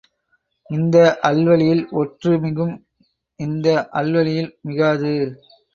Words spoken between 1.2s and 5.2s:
அல்வழியில் ஒற்று மிகும் இந்த அல்வழியில் மிகாது.